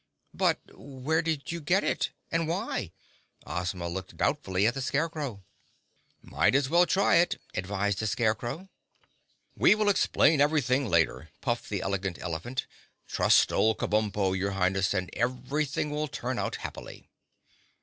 "But 0.33 0.57
where 0.75 1.21
did 1.21 1.51
you 1.51 1.61
get 1.61 1.83
it—and 1.83 2.47
why?" 2.47 2.91
Ozma 3.45 3.87
looked 3.87 4.17
doubtfully 4.17 4.65
at 4.65 4.73
the 4.73 4.81
Scarecrow. 4.81 5.43
"Might 6.23 6.55
as 6.55 6.69
well 6.69 6.87
try 6.87 7.17
it," 7.17 7.39
advised 7.53 7.99
the 7.99 8.07
Scarecrow. 8.07 8.67
"We 9.55 9.75
will 9.75 9.89
explain 9.89 10.41
everything 10.41 10.87
later," 10.87 11.29
puffed 11.39 11.69
the 11.69 11.81
Elegant 11.81 12.17
Elephant. 12.17 12.65
"Trust 13.07 13.53
old 13.53 13.77
Kabumpo, 13.77 14.35
your 14.35 14.53
Highness, 14.53 14.95
and 14.95 15.07
everything 15.13 15.91
will 15.91 16.07
turn 16.07 16.39
out 16.39 16.55
happily." 16.55 17.07